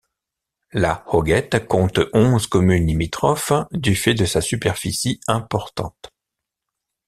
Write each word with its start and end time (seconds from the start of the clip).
La 0.73 1.03
Hoguette 1.13 1.67
compte 1.67 1.99
onze 2.13 2.47
communes 2.47 2.87
limitrophes 2.87 3.53
du 3.71 3.95
fait 3.95 4.15
de 4.15 4.25
sa 4.25 4.41
superficie 4.41 5.19
importante. 5.27 6.09